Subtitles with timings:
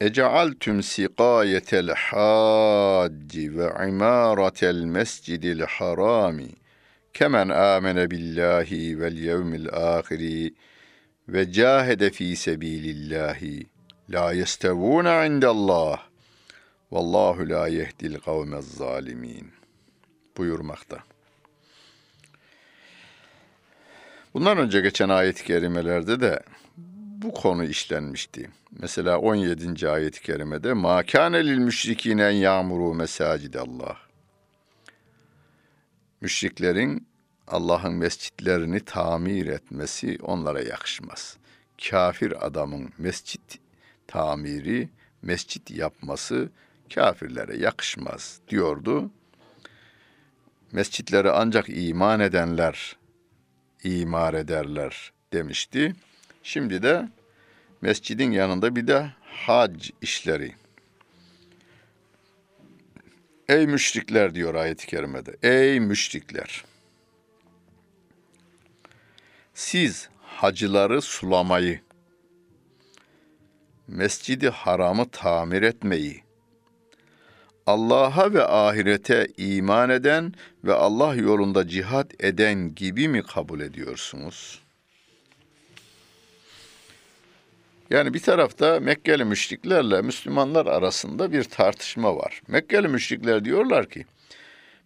[0.00, 6.48] Ecealtüm sikayetel hacci ve imaratel mescidil harami
[7.12, 10.54] kemen amene billahi vel yevmil ahiri
[11.28, 13.66] ve cahede fi sebilillahi
[14.10, 16.11] la yestevuna indallah
[16.92, 19.52] Vallahu la yehdil kavmez zalimin
[20.36, 20.98] buyurmakta.
[24.34, 26.42] Bundan önce geçen ayet-i kerimelerde de
[27.22, 28.50] bu konu işlenmişti.
[28.70, 29.88] Mesela 17.
[29.88, 33.96] ayet-i kerimede ma kâne lil müşrikîne yağmuru mesacidallah.
[36.20, 37.06] Müşriklerin
[37.48, 41.36] Allah'ın mescitlerini tamir etmesi onlara yakışmaz.
[41.90, 43.58] Kafir adamın mescit
[44.06, 44.88] tamiri,
[45.22, 46.50] mescit yapması
[46.94, 49.10] kafirlere yakışmaz diyordu.
[50.72, 52.96] Mescitleri ancak iman edenler
[53.84, 55.94] imar ederler demişti.
[56.42, 57.08] Şimdi de
[57.80, 60.54] mescidin yanında bir de hac işleri.
[63.48, 65.36] Ey müşrikler diyor ayet-i kerimede.
[65.42, 66.64] Ey müşrikler.
[69.54, 71.80] Siz hacıları sulamayı,
[73.88, 76.24] mescidi haramı tamir etmeyi,
[77.66, 84.62] Allah'a ve ahirete iman eden ve Allah yolunda cihat eden gibi mi kabul ediyorsunuz?
[87.90, 92.42] Yani bir tarafta Mekkeli müşriklerle Müslümanlar arasında bir tartışma var.
[92.48, 94.04] Mekkeli müşrikler diyorlar ki,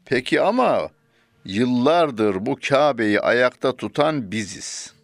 [0.04, 0.88] peki ama
[1.44, 4.94] yıllardır bu Kabe'yi ayakta tutan biziz.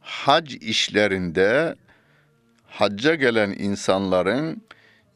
[0.00, 1.74] Hac işlerinde
[2.66, 4.62] hacca gelen insanların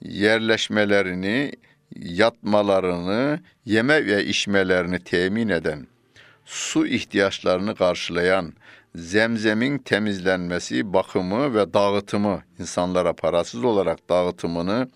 [0.05, 1.53] yerleşmelerini,
[1.97, 5.87] yatmalarını, yeme ve içmelerini temin eden,
[6.45, 8.53] su ihtiyaçlarını karşılayan,
[8.95, 14.89] zemzemin temizlenmesi, bakımı ve dağıtımı, insanlara parasız olarak dağıtımını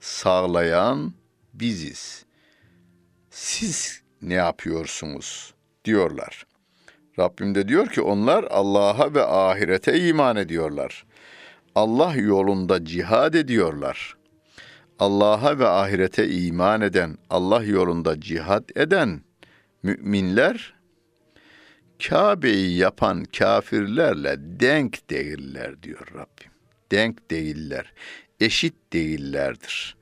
[0.00, 1.12] sağlayan
[1.54, 2.24] biziz.
[3.30, 6.46] Siz ne yapıyorsunuz diyorlar.
[7.18, 11.06] Rabbim de diyor ki onlar Allah'a ve ahirete iman ediyorlar.
[11.74, 14.19] Allah yolunda cihad ediyorlar.
[15.00, 19.20] Allah'a ve ahirete iman eden, Allah yolunda cihad eden
[19.82, 20.74] müminler
[22.08, 26.52] Kabe'yi yapan kafirlerle denk değiller diyor Rabbim.
[26.92, 27.92] Denk değiller,
[28.40, 29.96] eşit değillerdir.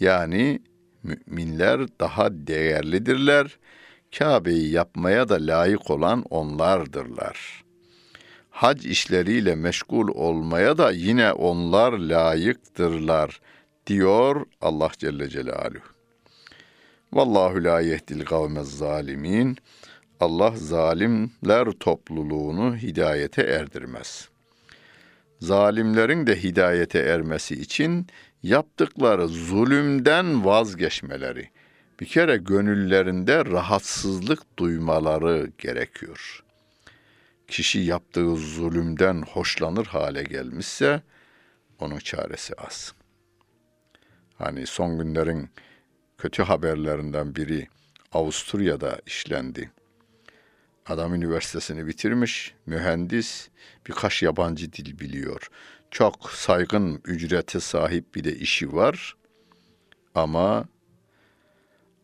[0.00, 0.62] Yani
[1.02, 3.58] müminler daha değerlidirler.
[4.18, 7.64] Kabe'yi yapmaya da layık olan onlardırlar.
[8.50, 13.53] Hac işleriyle meşgul olmaya da yine onlar layıktırlar.''
[13.86, 15.84] Diyor Allah Celle Celaluhu.
[17.12, 19.56] Vallahu la yehdil kavmez zalimin.
[20.20, 24.28] Allah zalimler topluluğunu hidayete erdirmez.
[25.40, 28.06] Zalimlerin de hidayete ermesi için
[28.42, 31.48] yaptıkları zulümden vazgeçmeleri,
[32.00, 36.44] bir kere gönüllerinde rahatsızlık duymaları gerekiyor.
[37.48, 41.02] Kişi yaptığı zulümden hoşlanır hale gelmişse
[41.78, 43.03] onun çaresi az.''
[44.44, 45.50] Hani son günlerin
[46.18, 47.66] kötü haberlerinden biri
[48.12, 49.70] Avusturya'da işlendi.
[50.86, 53.48] Adam üniversitesini bitirmiş, mühendis,
[53.88, 55.48] birkaç yabancı dil biliyor.
[55.90, 59.16] Çok saygın ücrete sahip bir de işi var.
[60.14, 60.64] Ama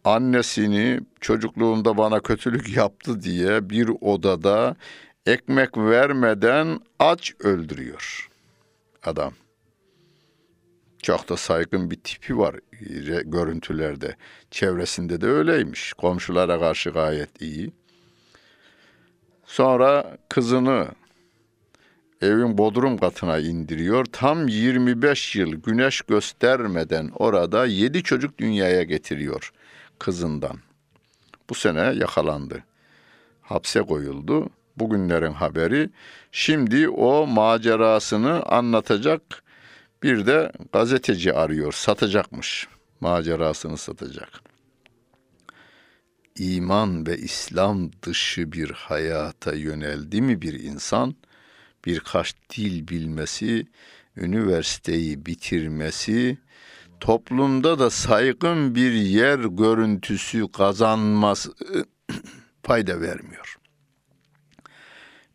[0.05, 4.77] annesini çocukluğunda bana kötülük yaptı diye bir odada
[5.27, 8.29] ekmek vermeden aç öldürüyor
[9.05, 9.33] adam.
[11.03, 12.57] Çok da saygın bir tipi var
[13.25, 14.17] görüntülerde.
[14.51, 15.93] Çevresinde de öyleymiş.
[15.93, 17.73] Komşulara karşı gayet iyi.
[19.45, 20.89] Sonra kızını
[22.23, 24.05] evin bodrum katına indiriyor.
[24.05, 29.53] Tam 25 yıl güneş göstermeden orada 7 çocuk dünyaya getiriyor
[29.99, 30.57] kızından.
[31.51, 32.65] Bu sene yakalandı.
[33.43, 34.51] Hapse koyuldu.
[34.77, 35.91] Bugünlerin haberi.
[36.33, 39.43] Şimdi o macerasını anlatacak
[40.03, 42.69] bir de gazeteci arıyor, satacakmış.
[43.01, 44.41] Macerasını satacak.
[46.39, 51.15] iman ve İslam dışı bir hayata yöneldi mi bir insan,
[51.87, 53.67] birkaç dil bilmesi,
[54.17, 56.39] üniversiteyi bitirmesi,
[57.01, 61.55] toplumda da saygın bir yer görüntüsü kazanması
[62.63, 63.57] fayda vermiyor.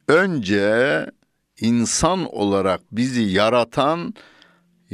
[0.08, 1.06] Önce
[1.60, 4.14] insan olarak bizi yaratan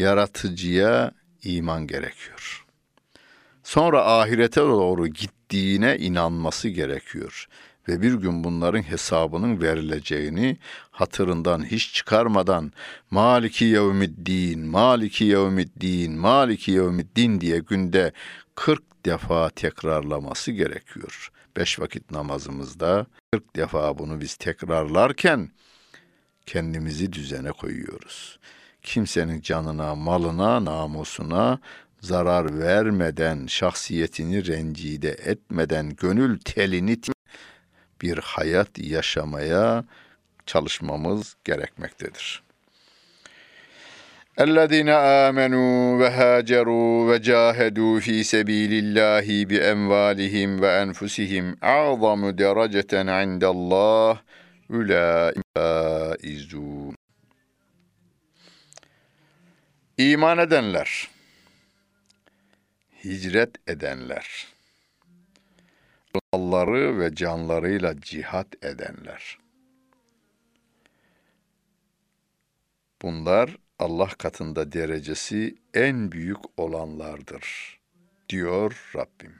[0.02, 1.12] yaratıcıya
[1.44, 2.66] iman gerekiyor.
[3.64, 7.48] Sonra ahirete doğru gittiğine inanması gerekiyor
[7.88, 10.58] ve bir gün bunların hesabının verileceğini
[10.92, 12.72] hatırından hiç çıkarmadan
[13.12, 18.12] Maliki yevmiddin, Maliki yevmiddin, Maliki yevmiddin diye günde
[18.56, 21.32] 40 defa tekrarlaması gerekiyor.
[21.58, 25.50] Beş vakit namazımızda 40 defa bunu biz tekrarlarken
[26.46, 28.40] kendimizi düzene koyuyoruz
[28.83, 31.59] Kimsenin canına, malına, namusuna
[32.01, 36.99] zarar vermeden, şahsiyetini rencide etmeden, gönül telini
[38.03, 39.85] bir hayat yaşamaya
[40.47, 42.47] çalışmamız gerekmektedir.
[44.45, 44.91] اَلَّذِينَ
[45.27, 51.47] آمَنُوا وَهَاجَرُوا وَجَاهَدُوا فِي سَب۪يلِ اللّٰهِ بِاَمْوَالِهِمْ وَاَنْفُسِهِمْ
[51.77, 54.13] اَعْظَمُ دَرَجَةً عِنْدَ اللّٰهِ
[55.57, 56.95] اُولَٰئِزُونَ
[60.02, 61.10] İman edenler,
[63.04, 64.48] hicret edenler,
[66.34, 69.38] malları ve canlarıyla cihat edenler.
[73.02, 77.80] Bunlar Allah katında derecesi en büyük olanlardır
[78.30, 79.36] diyor Rabbim.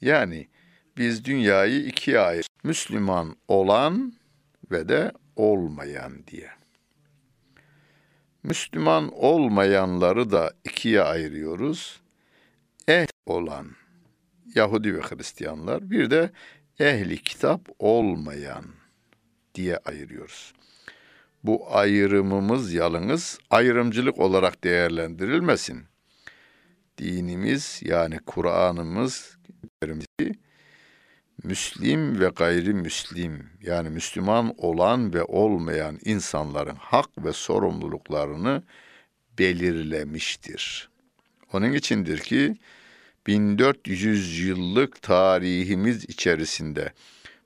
[0.00, 0.48] Yani
[0.96, 2.46] biz dünyayı ikiye ayır.
[2.64, 4.14] Müslüman olan
[4.70, 6.61] ve de olmayan diye.
[8.42, 12.00] Müslüman olmayanları da ikiye ayırıyoruz.
[12.88, 13.66] Eh olan
[14.54, 16.30] Yahudi ve Hristiyanlar bir de
[16.78, 18.64] ehli kitap olmayan
[19.54, 20.52] diye ayırıyoruz.
[21.44, 25.84] Bu ayrımımız yalnız ayrımcılık olarak değerlendirilmesin.
[26.98, 29.38] Dinimiz yani Kur'an'ımız
[31.44, 38.62] Müslim ve gayrimüslim yani Müslüman olan ve olmayan insanların hak ve sorumluluklarını
[39.38, 40.88] belirlemiştir.
[41.52, 42.56] Onun içindir ki
[43.26, 46.92] 1400 yıllık tarihimiz içerisinde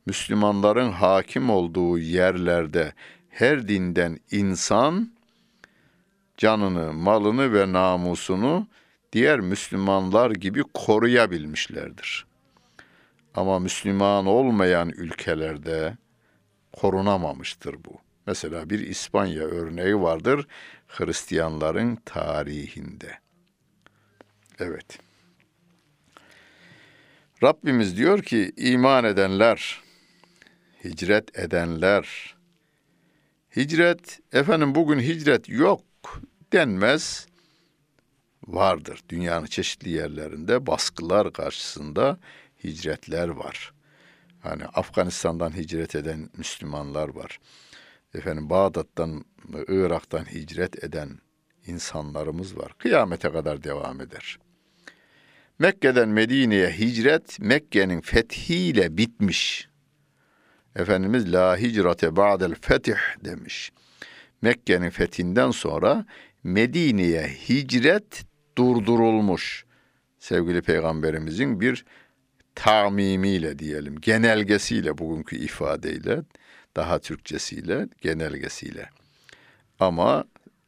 [0.06, 2.92] Müslümanların hakim olduğu yerlerde
[3.28, 5.12] her dinden insan
[6.36, 8.66] canını, malını ve namusunu
[9.12, 12.26] diğer Müslümanlar gibi koruyabilmişlerdir.
[13.36, 15.96] Ama Müslüman olmayan ülkelerde
[16.72, 18.00] korunamamıştır bu.
[18.26, 20.46] Mesela bir İspanya örneği vardır
[20.86, 23.18] Hristiyanların tarihinde.
[24.58, 24.98] Evet.
[27.42, 29.82] Rabbimiz diyor ki iman edenler,
[30.84, 32.34] hicret edenler,
[33.56, 35.82] hicret, efendim bugün hicret yok
[36.52, 37.26] denmez,
[38.46, 39.00] vardır.
[39.08, 42.18] Dünyanın çeşitli yerlerinde baskılar karşısında
[42.64, 43.72] hicretler var.
[44.40, 47.38] Hani Afganistan'dan hicret eden Müslümanlar var.
[48.14, 49.24] Efendim Bağdat'tan,
[49.68, 51.18] Irak'tan hicret eden
[51.66, 52.72] insanlarımız var.
[52.78, 54.38] Kıyamete kadar devam eder.
[55.58, 59.68] Mekke'den Medine'ye hicret Mekke'nin fethiyle bitmiş.
[60.76, 63.72] Efendimiz la hicrate ba'del fetih demiş.
[64.42, 66.06] Mekke'nin fethinden sonra
[66.42, 68.24] Medine'ye hicret
[68.58, 69.64] durdurulmuş.
[70.18, 71.84] Sevgili peygamberimizin bir
[72.56, 76.22] tamimiyle diyelim, genelgesiyle bugünkü ifadeyle,
[76.76, 78.90] daha Türkçesiyle, genelgesiyle.
[79.80, 80.24] Ama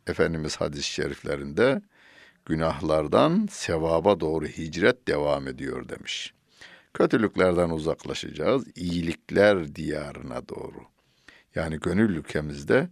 [0.07, 1.83] Efendimiz hadis-i şeriflerinde
[2.47, 6.33] günahlardan sevaba doğru hicret devam ediyor demiş.
[6.95, 10.81] Kötülüklerden uzaklaşacağız, iyilikler diyarına doğru.
[11.55, 12.89] Yani gönül ülkemizde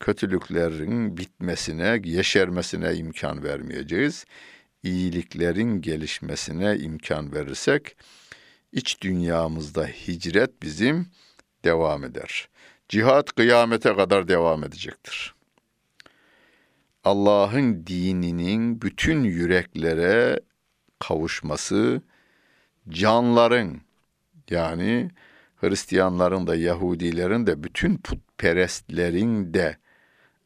[0.00, 4.24] kötülüklerin bitmesine, yeşermesine imkan vermeyeceğiz.
[4.82, 7.96] İyiliklerin gelişmesine imkan verirsek
[8.74, 11.06] iç dünyamızda hicret bizim
[11.64, 12.48] devam eder.
[12.88, 15.34] Cihat kıyamete kadar devam edecektir.
[17.04, 20.40] Allah'ın dininin bütün yüreklere
[20.98, 22.02] kavuşması,
[22.88, 23.80] canların
[24.50, 25.10] yani
[25.56, 29.76] Hristiyanların da Yahudilerin de bütün putperestlerin de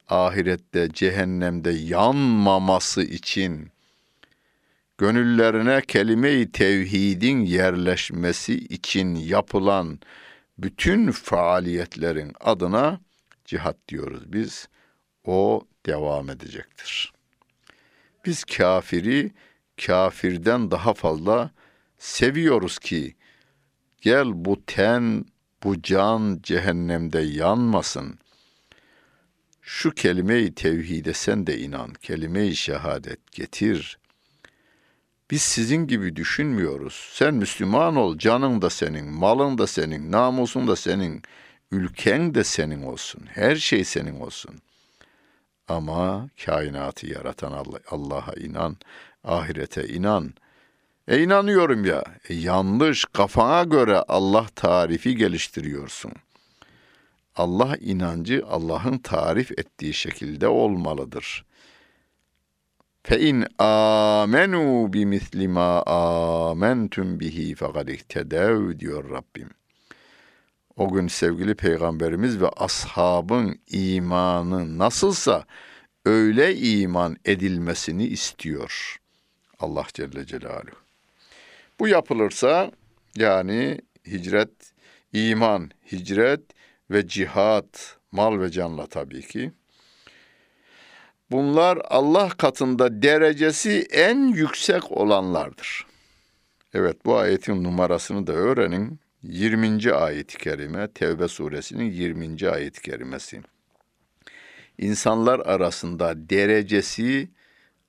[0.09, 3.71] ahirette cehennemde yanmaması için
[4.99, 10.01] gönüllerine kelime-i tevhidin yerleşmesi için yapılan
[10.59, 13.01] bütün faaliyetlerin adına
[13.45, 14.69] cihat diyoruz biz.
[15.25, 17.13] O devam edecektir.
[18.25, 19.31] Biz kafiri
[19.87, 21.51] kafirden daha fazla
[21.99, 23.15] seviyoruz ki
[24.01, 25.25] Gel bu ten,
[25.65, 28.19] bu can cehennemde yanmasın.
[29.63, 33.98] Şu kelime-i tevhide sen de inan, kelime-i şehadet getir.
[35.31, 37.11] Biz sizin gibi düşünmüyoruz.
[37.13, 41.23] Sen Müslüman ol, canın da senin, malın da senin, namusun da senin,
[41.71, 44.55] ülken de senin olsun, her şey senin olsun.
[45.69, 48.77] Ama kainatı yaratan Allah'a inan,
[49.25, 50.35] ahirete inan.''
[51.09, 52.05] E inanıyorum ya.
[52.29, 56.13] E yanlış kafana göre Allah tarifi geliştiriyorsun.
[57.37, 61.45] Allah inancı Allah'ın tarif ettiği şekilde olmalıdır.
[63.09, 69.51] Fe in amenu bi misli ma amentum bihi fekad ihtedev diyor Rabbim.
[70.77, 75.45] O gün sevgili peygamberimiz ve ashabın imanı nasılsa
[76.05, 78.97] öyle iman edilmesini istiyor
[79.59, 80.77] Allah Celle Celaluhu.
[81.81, 82.71] Bu yapılırsa
[83.17, 84.73] yani hicret,
[85.13, 86.43] iman, hicret
[86.91, 89.53] ve cihat, mal ve canla tabii ki.
[91.31, 95.87] Bunlar Allah katında derecesi en yüksek olanlardır.
[96.75, 99.01] Evet bu ayetin numarasını da öğrenin.
[99.23, 99.93] 20.
[99.93, 102.49] ayet-i kerime Tevbe suresinin 20.
[102.51, 103.43] ayet-i kerimesi.
[104.79, 107.29] İnsanlar arasında derecesi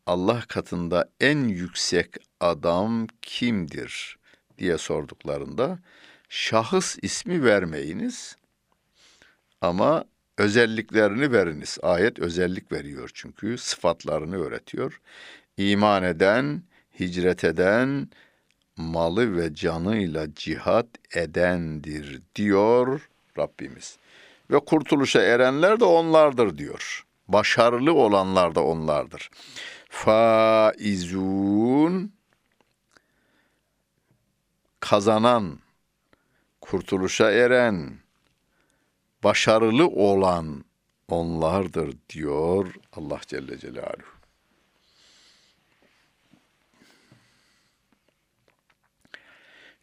[0.05, 4.17] Allah katında en yüksek adam kimdir
[4.57, 5.79] diye sorduklarında
[6.29, 8.35] şahıs ismi vermeyiniz
[9.61, 10.05] ama
[10.39, 11.77] özelliklerini veriniz.
[11.81, 15.01] Ayet özellik veriyor çünkü sıfatlarını öğretiyor.
[15.57, 16.63] İman eden,
[16.99, 18.09] hicret eden,
[18.77, 23.97] malı ve canıyla cihat edendir diyor Rabbimiz.
[24.51, 27.05] Ve kurtuluşa erenler de onlardır diyor.
[27.27, 29.29] Başarılı olanlar da onlardır
[29.89, 31.13] faizun
[34.79, 35.59] kazanan,
[36.61, 37.99] kurtuluşa eren,
[39.23, 40.65] başarılı olan
[41.07, 44.19] onlardır diyor Allah Celle Celaluhu.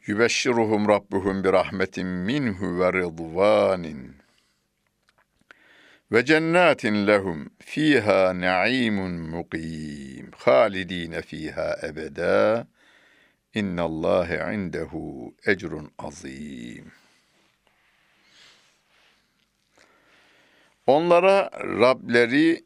[0.07, 4.17] Yübeşşiruhum Rabbuhum bir rahmetin minhu ve rıdvanin
[6.13, 12.67] ve cennetin lehum fiha na'imun muqim halidine fiha ebeda
[13.55, 16.93] innallâhe indehu ecrun azim.
[20.87, 22.65] Onlara Rableri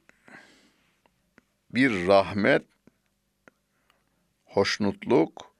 [1.71, 2.63] bir rahmet,
[4.45, 5.55] hoşnutluk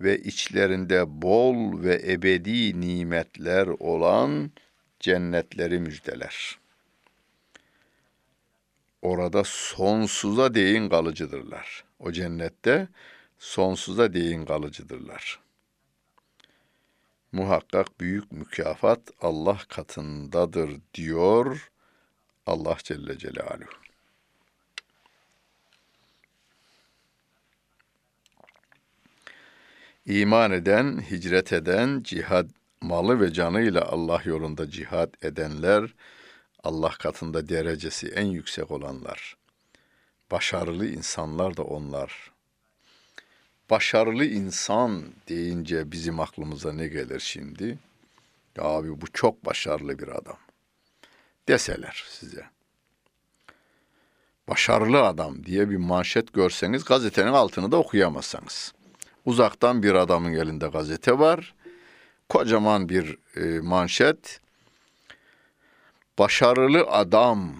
[0.00, 4.50] ve içlerinde bol ve ebedi nimetler olan
[5.00, 6.64] cennetleri müjdeler.''
[9.04, 11.84] orada sonsuza değin kalıcıdırlar.
[11.98, 12.88] O cennette
[13.38, 15.40] sonsuza değin kalıcıdırlar.
[17.32, 21.70] Muhakkak büyük mükafat Allah katındadır diyor
[22.46, 23.70] Allah Celle Celaluhu.
[30.06, 32.48] İman eden, hicret eden, cihad
[32.80, 35.94] malı ve canıyla Allah yolunda cihad edenler
[36.64, 39.36] Allah katında derecesi en yüksek olanlar.
[40.30, 42.32] Başarılı insanlar da onlar.
[43.70, 47.78] Başarılı insan deyince bizim aklımıza ne gelir şimdi?
[48.56, 50.43] Ya abi bu çok başarılı bir adam.
[51.48, 52.44] Deseler size.
[54.48, 58.72] Başarılı adam diye bir manşet görseniz gazetenin altını da okuyamazsınız.
[59.24, 61.54] Uzaktan bir adamın elinde gazete var.
[62.28, 64.40] Kocaman bir e, manşet
[66.18, 67.54] başarılı adam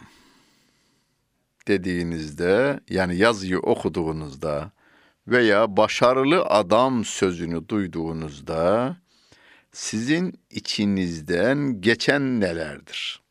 [1.68, 4.72] dediğinizde yani yazıyı okuduğunuzda
[5.28, 8.96] veya başarılı adam sözünü duyduğunuzda
[9.72, 13.23] sizin içinizden geçen nelerdir?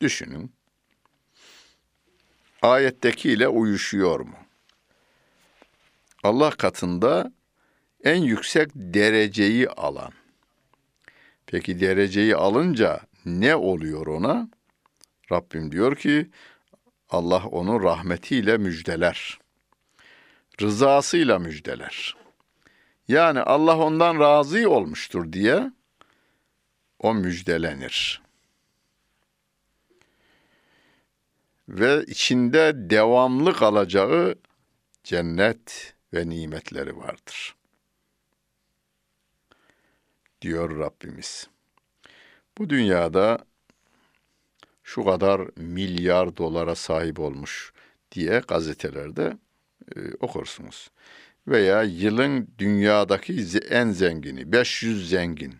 [0.00, 0.52] Düşünün.
[2.62, 4.36] Ayettekiyle uyuşuyor mu?
[6.22, 7.32] Allah katında
[8.04, 10.12] en yüksek dereceyi alan.
[11.46, 14.48] Peki dereceyi alınca ne oluyor ona?
[15.32, 16.30] Rabbim diyor ki
[17.10, 19.38] Allah onu rahmetiyle müjdeler.
[20.60, 22.16] Rızasıyla müjdeler.
[23.08, 25.72] Yani Allah ondan razı olmuştur diye
[26.98, 28.27] o müjdelenir.
[31.68, 34.34] Ve içinde devamlı kalacağı
[35.04, 37.54] cennet ve nimetleri vardır.
[40.42, 41.48] Diyor Rabbimiz.
[42.58, 43.38] Bu dünyada
[44.82, 47.72] şu kadar milyar dolara sahip olmuş
[48.12, 49.38] diye gazetelerde
[49.96, 50.90] e, okursunuz.
[51.48, 55.54] Veya yılın dünyadaki en zengini, 500 zengin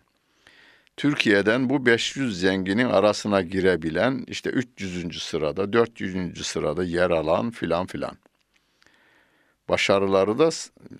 [0.99, 5.23] Türkiye'den bu 500 zenginin arasına girebilen işte 300.
[5.23, 6.45] sırada, 400.
[6.47, 8.17] sırada yer alan filan filan.
[9.69, 10.49] Başarıları da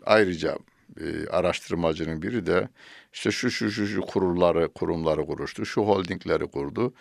[0.05, 0.57] ayrıca
[0.99, 2.69] e, araştırmacının biri de
[3.13, 6.93] işte şu şu şu şu kurulları kurumları kuruştu, şu holdingleri kurdu.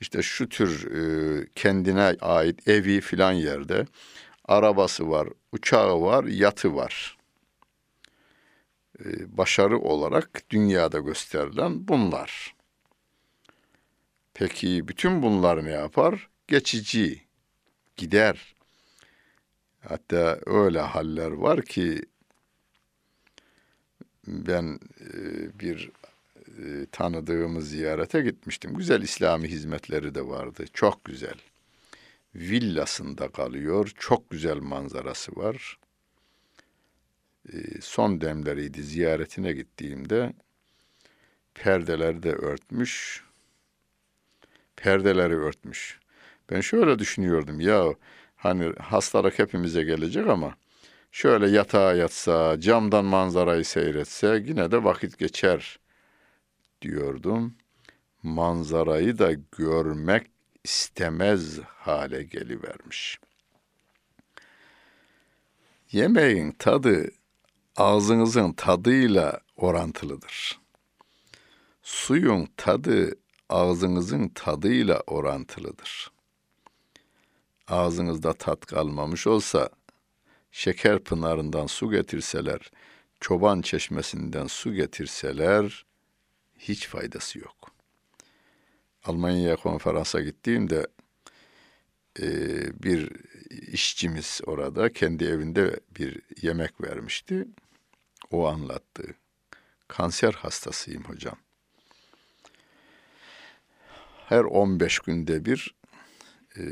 [0.00, 3.86] İşte şu tür e, kendine ait evi filan yerde
[4.44, 7.16] arabası var, uçağı var, yatı var.
[9.04, 12.54] E, başarı olarak dünyada gösterilen bunlar.
[14.34, 16.28] Peki bütün bunlar ne yapar?
[16.48, 17.22] Geçici,
[17.96, 18.54] gider.
[19.80, 22.02] Hatta öyle haller var ki
[24.26, 25.14] ben e,
[25.60, 25.90] bir
[26.58, 28.74] e, tanıdığımız ziyarete gitmiştim.
[28.74, 30.64] Güzel İslami hizmetleri de vardı.
[30.72, 31.34] Çok güzel.
[32.34, 33.92] Villasında kalıyor.
[33.98, 35.78] Çok güzel manzarası var.
[37.48, 40.32] E, son demleriydi ziyaretine gittiğimde
[41.54, 43.24] perdeleri de örtmüş.
[44.76, 46.00] Perdeleri örtmüş.
[46.50, 47.94] Ben şöyle düşünüyordum ya
[48.36, 50.54] hani hastalık hepimize gelecek ama
[51.12, 55.78] şöyle yatağa yatsa, camdan manzarayı seyretse yine de vakit geçer
[56.82, 57.54] diyordum.
[58.22, 60.26] Manzarayı da görmek
[60.64, 63.18] istemez hale gelivermiş.
[65.92, 67.10] Yemeğin tadı
[67.76, 70.60] ağzınızın tadıyla orantılıdır.
[71.82, 73.14] Suyun tadı
[73.48, 76.10] ağzınızın tadıyla orantılıdır.
[77.68, 79.70] Ağzınızda tat kalmamış olsa
[80.50, 82.70] şeker pınarından su getirseler,
[83.20, 85.86] çoban çeşmesinden su getirseler
[86.58, 87.70] hiç faydası yok.
[89.04, 90.86] Almanya'ya konferansa gittiğimde
[92.20, 92.26] e,
[92.82, 93.12] bir
[93.72, 97.48] işçimiz orada kendi evinde bir yemek vermişti.
[98.30, 99.14] O anlattı.
[99.88, 101.36] Kanser hastasıyım hocam.
[104.28, 105.74] Her 15 günde bir
[106.58, 106.62] e,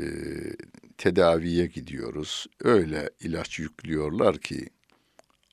[0.99, 2.47] tedaviye gidiyoruz.
[2.61, 4.69] Öyle ilaç yüklüyorlar ki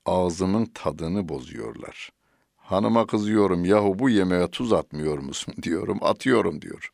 [0.04, 2.10] ağzımın tadını bozuyorlar.
[2.56, 5.98] Hanıma kızıyorum yahu bu yemeğe tuz atmıyor musun diyorum.
[6.02, 6.92] Atıyorum diyor.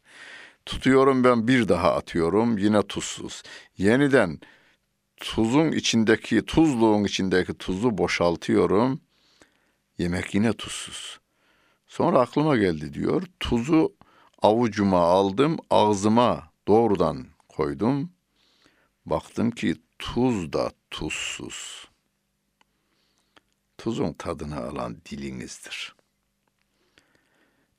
[0.67, 3.43] Tutuyorum ben bir daha atıyorum yine tuzsuz.
[3.79, 4.41] Yeniden
[5.17, 9.01] tuzun içindeki tuzluğun içindeki tuzu boşaltıyorum.
[9.99, 11.21] Yemek yine tuzsuz.
[11.87, 13.23] Sonra aklıma geldi diyor.
[13.41, 13.95] Tuzu
[14.43, 18.11] avucuma aldım, ağzıma doğrudan koydum.
[19.07, 21.89] Baktım ki tuz da tuzsuz.
[23.79, 25.94] Tuzun tadını alan dilinizdir.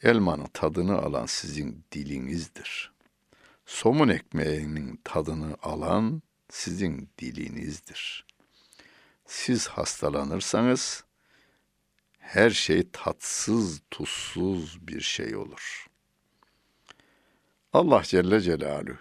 [0.04, 2.92] Elmanın tadını alan sizin dilinizdir.
[3.66, 8.26] Somun ekmeğinin tadını alan sizin dilinizdir.
[9.26, 11.04] Siz hastalanırsanız
[12.20, 15.88] her şey tatsız, tuzsuz bir şey olur.
[17.74, 18.98] Allah Celle Celaluhu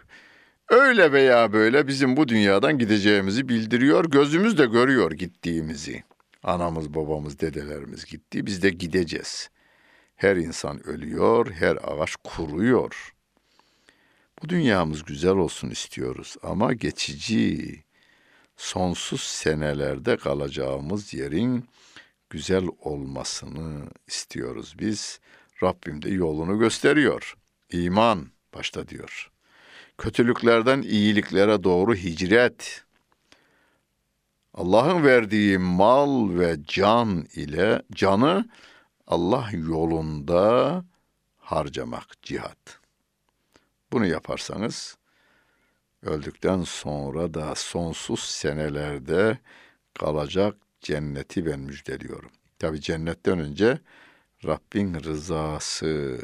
[0.69, 6.05] öyle veya böyle bizim bu dünyadan gideceğimizi bildiriyor, gözümüz de görüyor gittiğimizi.
[6.43, 9.51] Anamız, babamız, dedelerimiz gitti, biz de gideceğiz.
[10.17, 13.15] Her insan ölüyor, her ağaç kuruyor.
[14.43, 17.85] Bu dünyamız güzel olsun istiyoruz ama geçici,
[18.57, 21.65] sonsuz senelerde kalacağımız yerin
[22.31, 25.21] güzel olmasını istiyoruz biz.
[25.63, 27.37] Rabbim de yolunu gösteriyor.
[27.73, 29.31] İman başta diyor.
[29.99, 32.85] Kötülüklerden iyiliklere doğru hicret.
[34.55, 38.49] Allah'ın verdiği mal ve can ile canı
[39.07, 40.85] Allah yolunda
[41.39, 42.81] harcamak cihat.
[43.93, 44.97] Bunu yaparsanız
[46.03, 49.39] öldükten sonra da sonsuz senelerde
[49.95, 52.31] kalacak cenneti ben müjdeliyorum.
[52.59, 53.79] Tabi cennetten önce
[54.45, 56.21] Rabbin rızası.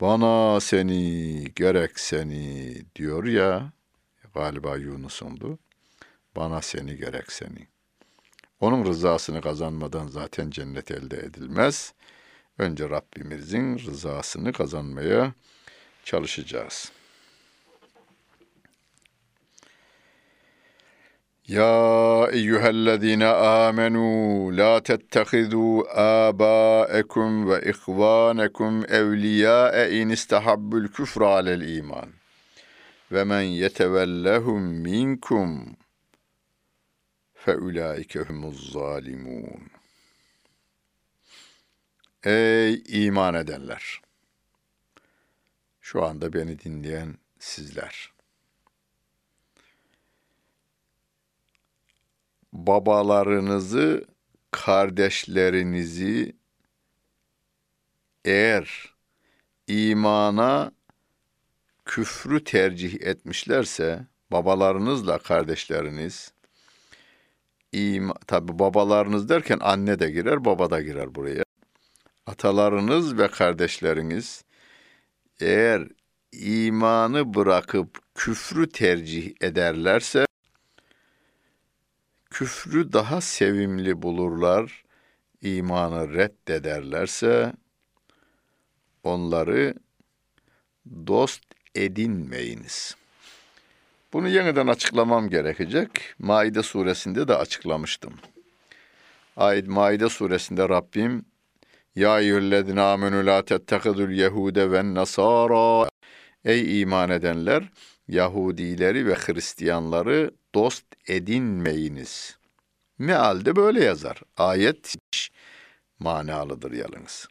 [0.00, 3.72] Bana seni gerek seni diyor ya
[4.34, 5.58] galiba Yunus'undu.
[6.36, 7.71] Bana seni gerek seni.
[8.61, 11.93] Onun rızasını kazanmadan zaten cennet elde edilmez.
[12.57, 15.33] Önce Rabbimizin rızasını kazanmaya
[16.05, 16.91] çalışacağız.
[21.49, 23.23] يا ايها الذين
[23.67, 25.83] امنوا لا تتخذوا
[26.29, 32.09] اباءكم واخوانكم اولياء ان استحبوا الكفر على الايمان
[33.11, 35.73] ومن يتولهم منكم
[37.44, 38.76] fe ulaike humuz.
[42.24, 44.00] Ey iman edenler!
[45.80, 48.12] Şu anda beni dinleyen sizler.
[52.52, 54.04] Babalarınızı,
[54.50, 56.36] kardeşlerinizi
[58.24, 58.94] eğer
[59.66, 60.72] imana
[61.84, 66.32] küfrü tercih etmişlerse babalarınızla kardeşleriniz
[67.72, 71.44] ima, tabi babalarınız derken anne de girer baba da girer buraya.
[72.26, 74.44] Atalarınız ve kardeşleriniz
[75.40, 75.88] eğer
[76.32, 80.26] imanı bırakıp küfrü tercih ederlerse
[82.30, 84.84] küfrü daha sevimli bulurlar,
[85.42, 87.52] imanı reddederlerse
[89.02, 89.74] onları
[91.06, 91.42] dost
[91.74, 92.96] edinmeyiniz.
[94.12, 95.90] Bunu yeniden açıklamam gerekecek.
[96.18, 98.14] Maide suresinde de açıklamıştım.
[99.36, 101.24] Ayet Maide suresinde Rabbim
[101.96, 105.88] Ya eyyühellezine amenü la tettekidul yehude ve nasara
[106.44, 107.72] Ey iman edenler
[108.08, 112.36] Yahudileri ve Hristiyanları dost edinmeyiniz.
[112.98, 114.22] Mealde böyle yazar.
[114.36, 114.94] Ayet
[115.98, 117.28] manalıdır yalnız.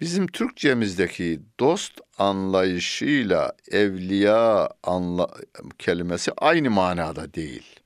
[0.00, 5.28] Bizim Türkçemizdeki dost anlayışıyla evliya anla
[5.78, 7.80] kelimesi aynı manada değil.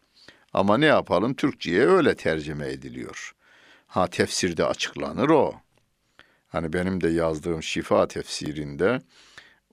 [0.53, 3.35] Ama ne yapalım Türkçe'ye öyle tercüme ediliyor.
[3.87, 5.55] Ha tefsirde açıklanır o.
[6.48, 9.03] Hani benim de yazdığım şifa tefsirinde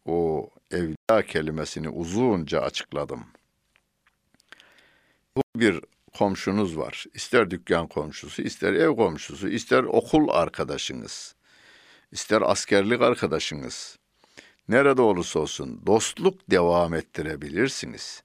[0.05, 3.23] o evliya kelimesini uzunca açıkladım.
[5.37, 5.79] Bu bir
[6.17, 7.05] komşunuz var.
[7.13, 11.35] İster dükkan komşusu, ister ev komşusu, ister okul arkadaşınız,
[12.11, 13.97] ister askerlik arkadaşınız.
[14.67, 18.23] Nerede olursa olsun dostluk devam ettirebilirsiniz.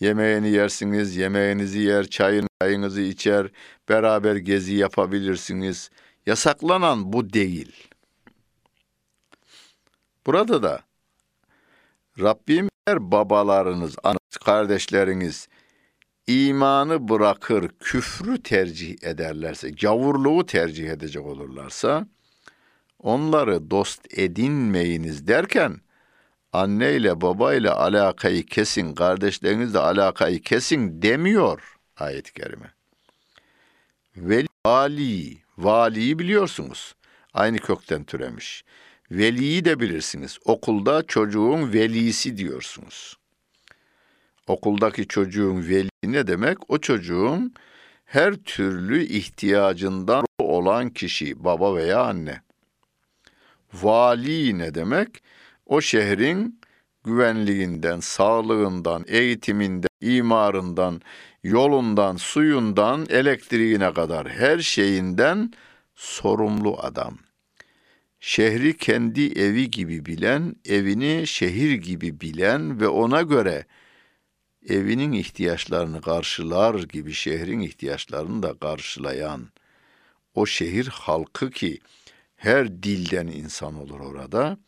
[0.00, 3.50] Yemeğini yersiniz, yemeğinizi yer, çayın, çayınızı içer,
[3.88, 5.90] beraber gezi yapabilirsiniz.
[6.26, 7.88] Yasaklanan bu değil.
[10.26, 10.80] Burada da
[12.20, 13.96] Rabbim eğer babalarınız,
[14.44, 15.48] kardeşleriniz
[16.26, 22.06] imanı bırakır, küfrü tercih ederlerse, gavurluğu tercih edecek olurlarsa,
[23.02, 25.80] onları dost edinmeyiniz derken,
[26.52, 32.72] anne ile baba ile alakayı kesin, kardeşlerinizle alakayı kesin demiyor ayet-i kerime.
[34.16, 36.94] Veli, vali, valiyi biliyorsunuz.
[37.34, 38.64] Aynı kökten türemiş.
[39.10, 40.38] Veliyi de bilirsiniz.
[40.44, 43.16] Okulda çocuğun velisi diyorsunuz.
[44.46, 46.70] Okuldaki çocuğun veli ne demek?
[46.70, 47.54] O çocuğun
[48.04, 52.42] her türlü ihtiyacından olan kişi, baba veya anne.
[53.72, 55.22] Vali ne demek?
[55.66, 56.60] O şehrin
[57.04, 61.00] güvenliğinden, sağlığından, eğitiminden, imarından,
[61.42, 65.52] yolundan, suyundan, elektriğine kadar her şeyinden
[65.94, 67.18] sorumlu adam.
[68.20, 73.66] Şehri kendi evi gibi bilen, evini şehir gibi bilen ve ona göre
[74.68, 79.48] evinin ihtiyaçlarını karşılar gibi şehrin ihtiyaçlarını da karşılayan
[80.34, 81.78] o şehir halkı ki
[82.40, 84.58] her dilden insan olur orada.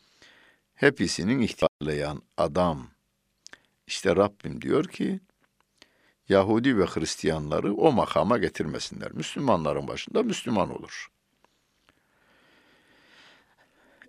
[0.75, 2.87] Hepsinin ihtiyaçlayan adam.
[3.87, 5.19] İşte Rabbim diyor ki
[6.29, 9.11] Yahudi ve Hristiyanları o makama getirmesinler.
[9.11, 11.07] Müslümanların başında Müslüman olur.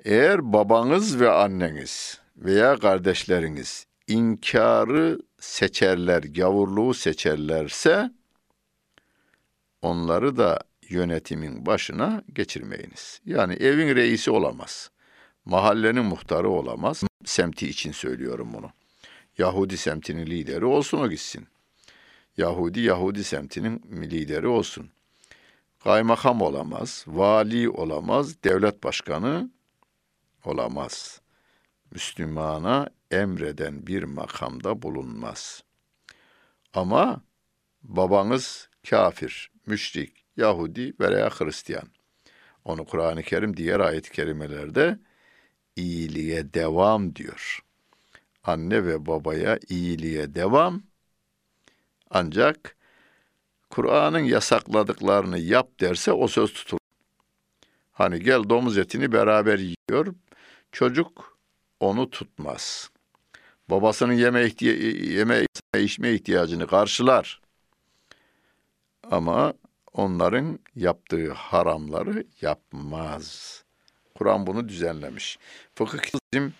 [0.05, 8.11] Eğer babanız ve anneniz veya kardeşleriniz inkarı seçerler, gavurluğu seçerlerse
[9.83, 10.61] onları da
[10.94, 13.20] yönetimin başına geçirmeyiniz.
[13.26, 14.90] Yani evin reisi olamaz.
[15.44, 17.04] Mahallenin muhtarı olamaz.
[17.24, 18.70] Semti için söylüyorum bunu.
[19.38, 21.46] Yahudi semtinin lideri olsun o gitsin.
[22.37, 24.90] Yahudi Yahudi semtinin lideri olsun.
[25.85, 29.50] Kaymakam olamaz, vali olamaz, devlet başkanı
[30.44, 31.20] olamaz.
[31.90, 35.62] Müslümana emreden bir makamda bulunmaz.
[36.74, 37.20] Ama
[37.83, 41.88] babanız kafir, müşrik, Yahudi veya Hristiyan.
[42.64, 44.98] Onu Kur'an-ı Kerim diğer ayet-i kerimelerde
[45.76, 47.60] iyiliğe devam diyor.
[48.44, 50.82] Anne ve babaya iyiliğe devam.
[52.10, 52.76] Ancak
[53.70, 56.80] Kur'an'ın yasakladıklarını yap derse o söz tutulur.
[57.92, 60.14] Hani gel domuz etini beraber yiyor.
[60.72, 61.38] Çocuk
[61.80, 62.90] onu tutmaz.
[63.70, 65.46] Babasının yeme, ihtiya- yeme
[65.78, 67.40] içme ihtiyacını karşılar.
[69.10, 69.54] Ama
[69.94, 73.64] onların yaptığı haramları yapmaz.
[74.14, 75.38] Kur'an bunu düzenlemiş.
[75.74, 76.54] Fıkıh bizim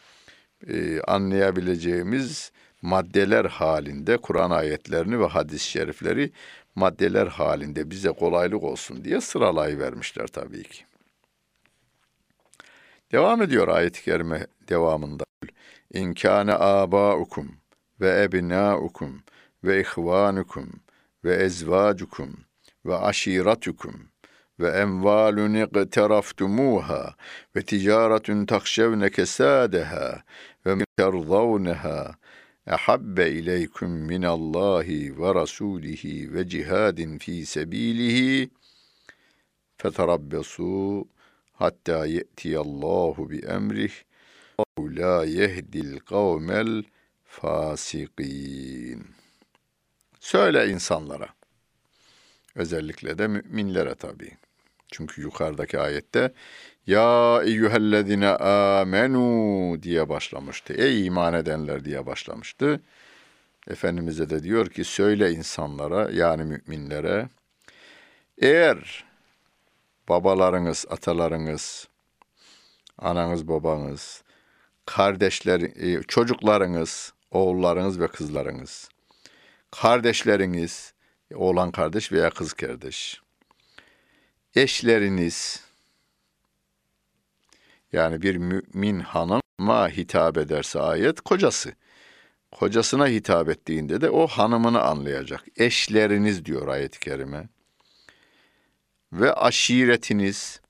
[0.68, 6.33] e, anlayabileceğimiz maddeler halinde Kur'an ayetlerini ve hadis-i şerifleri
[6.75, 10.85] maddeler halinde bize kolaylık olsun diye sıralayıvermişler tabii ki.
[13.12, 15.25] Devam ediyor ayet-i kerime devamında.
[15.94, 17.57] İn kâne âbâukum
[18.01, 19.23] ve ebnâukum
[19.64, 20.73] ve ihvânukum
[21.25, 22.37] ve ezvâcukum
[22.87, 24.09] ve aşîratukum
[24.61, 27.14] ve emvalun iqtaraftumuha
[27.57, 30.23] ve ticaretun takşevne kesadeha
[30.66, 32.14] ve terzavneha
[32.66, 38.51] ehabbe ileykum minallahi ve rasulihi ve cihadin fi sebilihi
[39.77, 41.09] feterabbesu
[41.53, 43.92] hatta ye'tiyallahu bi emrih
[44.79, 46.85] la yehdil kavmel
[47.25, 49.07] fasikin.
[50.20, 51.29] Söyle insanlara.
[52.55, 54.31] Özellikle de müminlere tabii.
[54.93, 56.33] Çünkü yukarıdaki ayette
[56.87, 60.73] ya eyyühellezine amenu diye başlamıştı.
[60.73, 62.81] Ey iman edenler diye başlamıştı.
[63.69, 67.29] Efendimiz'e de diyor ki söyle insanlara yani müminlere
[68.38, 69.05] eğer
[70.09, 71.88] babalarınız, atalarınız,
[72.99, 74.23] ananız, babanız,
[74.87, 78.88] kardeşler, e, çocuklarınız, oğullarınız ve kızlarınız,
[79.71, 80.93] kardeşleriniz,
[81.35, 83.20] oğlan kardeş veya kız kardeş,
[84.55, 85.64] eşleriniz,
[87.92, 91.73] yani bir mümin hanıma hitap ederse ayet kocası.
[92.53, 95.44] Kocasına hitap ettiğinde de o hanımını anlayacak.
[95.57, 97.49] Eşleriniz diyor ayet-i kerime.
[99.12, 100.61] Ve aşiretiniz,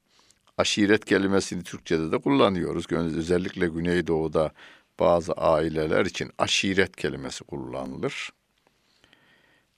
[0.58, 2.92] aşiret kelimesini Türkçe'de de kullanıyoruz.
[2.92, 4.52] Özellikle Güneydoğu'da
[5.00, 8.30] bazı aileler için aşiret kelimesi kullanılır.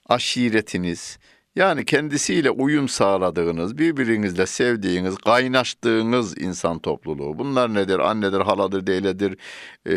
[0.09, 1.19] Aşiretiniz,
[1.55, 7.39] yani kendisiyle uyum sağladığınız, birbirinizle sevdiğiniz, kaynaştığınız insan topluluğu.
[7.39, 7.99] Bunlar nedir?
[7.99, 9.37] Annedir, haladır, deyledir,
[9.85, 9.93] e,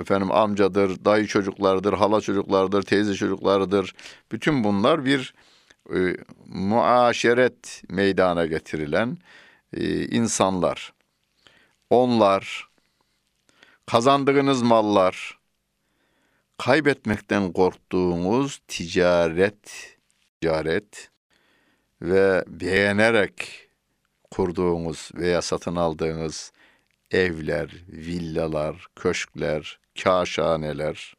[0.00, 3.94] efendim amcadır, dayı çocuklardır, hala çocuklardır, teyze çocuklardır.
[4.32, 5.34] Bütün bunlar bir
[5.94, 9.18] e, muaşeret meydana getirilen
[9.76, 10.92] e, insanlar.
[11.90, 12.68] Onlar
[13.86, 15.38] kazandığınız mallar,
[16.58, 19.96] kaybetmekten korktuğunuz ticaret
[20.40, 21.10] ticaret
[22.02, 23.68] ve beğenerek
[24.30, 26.52] kurduğunuz veya satın aldığınız
[27.10, 31.14] evler, villalar, köşkler, kaşhaneler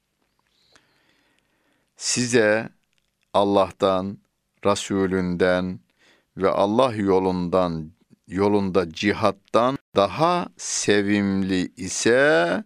[1.97, 2.69] size
[3.33, 4.17] Allah'tan,
[4.65, 5.79] Resulünden
[6.37, 7.91] ve Allah yolundan
[8.27, 12.63] yolunda cihattan daha sevimli ise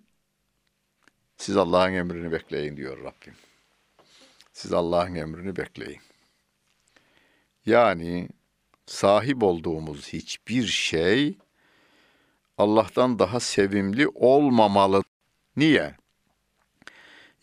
[1.39, 3.33] siz Allah'ın emrini bekleyin diyor Rabbim.
[4.53, 6.01] Siz Allah'ın emrini bekleyin.
[7.65, 8.29] Yani
[8.85, 11.37] sahip olduğumuz hiçbir şey
[12.57, 15.03] Allah'tan daha sevimli olmamalı.
[15.55, 15.95] Niye?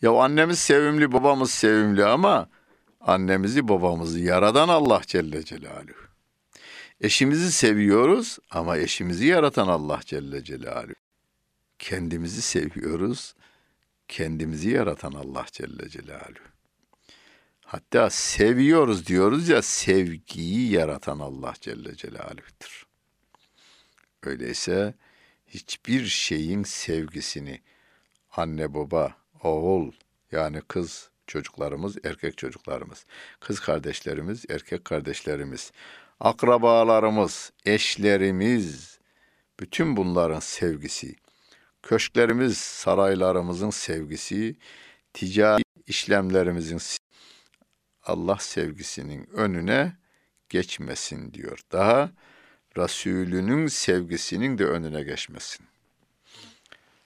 [0.01, 2.49] Ya annemiz sevimli, babamız sevimli ama
[3.01, 6.07] annemizi babamızı yaradan Allah Celle Celaluhu.
[7.01, 10.93] Eşimizi seviyoruz ama eşimizi yaratan Allah Celle Celaluhu.
[11.79, 13.35] Kendimizi seviyoruz,
[14.07, 16.47] kendimizi yaratan Allah Celle Celaluhu.
[17.65, 22.87] Hatta seviyoruz diyoruz ya sevgiyi yaratan Allah Celle Celaluhu'dur.
[24.23, 24.93] Öyleyse
[25.47, 27.61] hiçbir şeyin sevgisini
[28.31, 29.91] anne baba, oğul
[30.31, 33.05] yani kız çocuklarımız, erkek çocuklarımız,
[33.39, 35.71] kız kardeşlerimiz, erkek kardeşlerimiz,
[36.19, 38.99] akrabalarımız, eşlerimiz,
[39.59, 41.15] bütün bunların sevgisi,
[41.83, 44.55] köşklerimiz, saraylarımızın sevgisi,
[45.13, 46.81] ticari işlemlerimizin
[48.03, 49.97] Allah sevgisinin önüne
[50.49, 51.59] geçmesin diyor.
[51.71, 52.11] Daha
[52.77, 55.65] Resulünün sevgisinin de önüne geçmesin.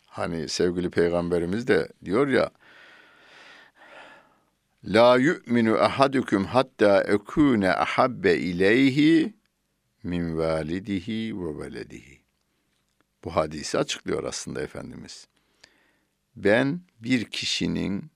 [0.05, 2.51] Hani sevgili peygamberimiz de diyor ya
[4.83, 9.33] La yu'minu ahadukum hatta ekune ahabbe ileyhi
[10.03, 12.20] min validihi ve veledihi.
[13.23, 15.27] Bu hadisi açıklıyor aslında Efendimiz.
[16.35, 18.11] Ben bir kişinin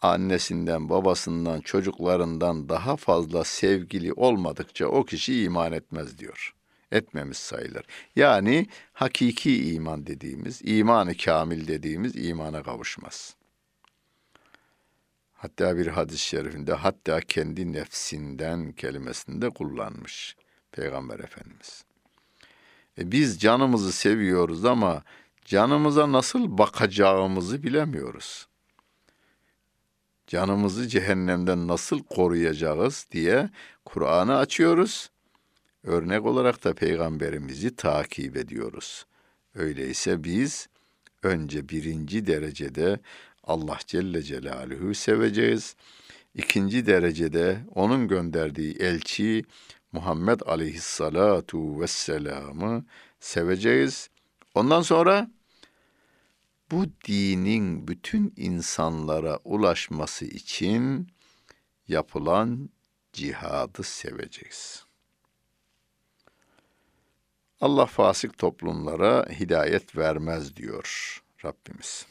[0.00, 6.54] annesinden, babasından, çocuklarından daha fazla sevgili olmadıkça o kişi iman etmez diyor.
[6.92, 7.86] Etmemiş sayılır.
[8.16, 13.36] Yani hakiki iman dediğimiz, imanı kamil dediğimiz imana kavuşmaz.
[15.32, 20.36] Hatta bir hadis-i şerifinde hatta kendi nefsinden kelimesinde kullanmış
[20.72, 21.84] Peygamber Efendimiz.
[22.98, 25.02] E biz canımızı seviyoruz ama
[25.44, 28.46] canımıza nasıl bakacağımızı bilemiyoruz
[30.26, 33.50] canımızı cehennemden nasıl koruyacağız diye
[33.84, 35.10] Kur'an'ı açıyoruz.
[35.84, 39.06] Örnek olarak da peygamberimizi takip ediyoruz.
[39.54, 40.68] Öyleyse biz
[41.22, 43.00] önce birinci derecede
[43.44, 45.76] Allah Celle Celaluhu seveceğiz.
[46.34, 49.44] İkinci derecede onun gönderdiği elçi
[49.96, 52.84] Muhammed Aleyhissalatu vesselam'ı
[53.20, 54.10] seveceğiz.
[54.54, 55.30] Ondan sonra
[56.70, 61.08] bu dinin bütün insanlara ulaşması için
[61.88, 62.70] yapılan
[63.12, 64.84] cihadı seveceğiz.
[67.60, 72.06] Allah fasık toplumlara hidayet vermez diyor Rabbimiz.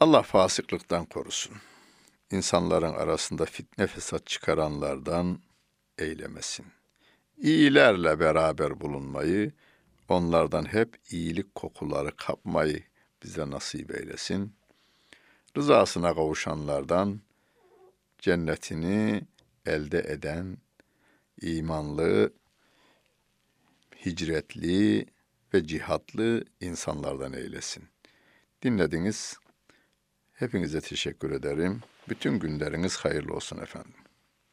[0.00, 1.56] Allah fasıklıktan korusun.
[2.32, 5.38] İnsanların arasında fitne fesat çıkaranlardan
[5.98, 6.66] eylemesin.
[7.38, 9.52] İyilerle beraber bulunmayı,
[10.08, 12.82] onlardan hep iyilik kokuları kapmayı
[13.22, 14.54] bize nasip eylesin.
[15.56, 17.20] Rızasına kavuşanlardan
[18.18, 19.22] cennetini
[19.66, 20.56] elde eden
[21.42, 22.32] imanlı,
[24.06, 25.06] hicretli
[25.54, 27.84] ve cihatlı insanlardan eylesin.
[28.62, 29.36] Dinlediniz.
[30.32, 31.82] Hepinize teşekkür ederim.
[32.08, 34.01] Bütün günleriniz hayırlı olsun efendim.